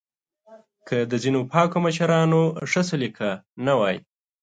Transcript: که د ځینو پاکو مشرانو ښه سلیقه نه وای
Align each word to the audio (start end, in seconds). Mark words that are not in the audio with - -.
که 0.87 0.97
د 1.11 1.13
ځینو 1.23 1.39
پاکو 1.51 1.77
مشرانو 1.85 2.41
ښه 2.69 2.81
سلیقه 2.89 3.31
نه 3.65 3.73
وای 3.79 3.97